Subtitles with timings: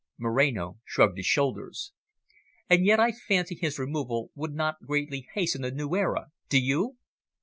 [0.17, 1.93] Moreno shrugged his shoulders.
[2.67, 6.97] "And yet I fancy his removal would not greatly hasten the new era, do you?